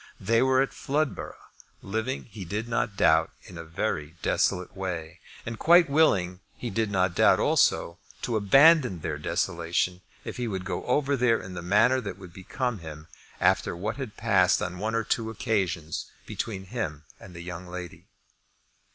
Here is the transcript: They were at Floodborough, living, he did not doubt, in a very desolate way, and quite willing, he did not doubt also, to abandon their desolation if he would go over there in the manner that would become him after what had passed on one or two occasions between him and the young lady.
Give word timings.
They 0.19 0.41
were 0.41 0.63
at 0.63 0.73
Floodborough, 0.73 1.51
living, 1.83 2.23
he 2.23 2.43
did 2.43 2.67
not 2.67 2.97
doubt, 2.97 3.29
in 3.43 3.55
a 3.55 3.63
very 3.63 4.15
desolate 4.23 4.75
way, 4.75 5.19
and 5.45 5.59
quite 5.59 5.91
willing, 5.91 6.39
he 6.57 6.71
did 6.71 6.89
not 6.89 7.13
doubt 7.13 7.39
also, 7.39 7.99
to 8.23 8.35
abandon 8.35 9.01
their 9.01 9.19
desolation 9.19 10.01
if 10.25 10.37
he 10.37 10.47
would 10.47 10.65
go 10.65 10.83
over 10.87 11.15
there 11.15 11.39
in 11.39 11.53
the 11.53 11.61
manner 11.61 12.01
that 12.01 12.17
would 12.17 12.33
become 12.33 12.79
him 12.79 13.09
after 13.39 13.75
what 13.77 13.97
had 13.97 14.17
passed 14.17 14.59
on 14.59 14.79
one 14.79 14.95
or 14.95 15.03
two 15.03 15.29
occasions 15.29 16.07
between 16.25 16.65
him 16.73 17.03
and 17.19 17.35
the 17.35 17.41
young 17.43 17.67
lady. 17.67 18.07